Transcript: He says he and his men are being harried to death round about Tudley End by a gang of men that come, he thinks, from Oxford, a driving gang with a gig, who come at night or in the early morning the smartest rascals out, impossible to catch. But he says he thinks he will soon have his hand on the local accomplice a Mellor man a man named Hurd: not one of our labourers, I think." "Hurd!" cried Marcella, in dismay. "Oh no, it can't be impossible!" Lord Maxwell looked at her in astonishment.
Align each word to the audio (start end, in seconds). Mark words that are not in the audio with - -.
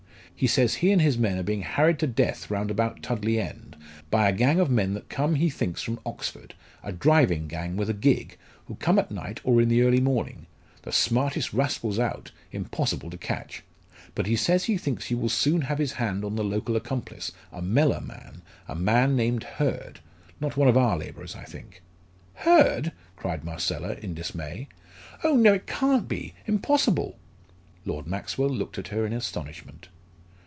He 0.33 0.47
says 0.47 0.73
he 0.75 0.91
and 0.91 0.99
his 0.99 1.19
men 1.19 1.37
are 1.37 1.43
being 1.43 1.61
harried 1.61 1.99
to 1.99 2.07
death 2.07 2.49
round 2.49 2.71
about 2.71 3.03
Tudley 3.03 3.39
End 3.39 3.75
by 4.09 4.27
a 4.27 4.31
gang 4.33 4.59
of 4.59 4.71
men 4.71 4.95
that 4.95 5.07
come, 5.07 5.35
he 5.35 5.51
thinks, 5.51 5.83
from 5.83 5.99
Oxford, 6.03 6.55
a 6.81 6.91
driving 6.91 7.47
gang 7.47 7.77
with 7.77 7.91
a 7.91 7.93
gig, 7.93 8.39
who 8.65 8.73
come 8.73 8.97
at 8.97 9.11
night 9.11 9.39
or 9.43 9.61
in 9.61 9.69
the 9.69 9.83
early 9.83 9.99
morning 10.01 10.47
the 10.81 10.91
smartest 10.91 11.53
rascals 11.53 11.99
out, 11.99 12.31
impossible 12.51 13.11
to 13.11 13.19
catch. 13.19 13.61
But 14.15 14.25
he 14.25 14.35
says 14.35 14.63
he 14.63 14.79
thinks 14.79 15.05
he 15.05 15.13
will 15.15 15.29
soon 15.29 15.61
have 15.63 15.77
his 15.77 15.91
hand 15.91 16.25
on 16.25 16.37
the 16.37 16.43
local 16.43 16.75
accomplice 16.75 17.31
a 17.51 17.61
Mellor 17.61 18.01
man 18.01 18.41
a 18.67 18.73
man 18.73 19.15
named 19.15 19.43
Hurd: 19.43 19.99
not 20.39 20.57
one 20.57 20.67
of 20.67 20.75
our 20.75 20.97
labourers, 20.97 21.35
I 21.35 21.43
think." 21.43 21.83
"Hurd!" 22.33 22.93
cried 23.15 23.43
Marcella, 23.43 23.93
in 23.93 24.15
dismay. 24.15 24.69
"Oh 25.23 25.35
no, 25.35 25.53
it 25.53 25.67
can't 25.67 26.07
be 26.07 26.33
impossible!" 26.47 27.19
Lord 27.85 28.07
Maxwell 28.07 28.49
looked 28.49 28.79
at 28.79 28.87
her 28.87 29.05
in 29.05 29.13
astonishment. 29.13 29.89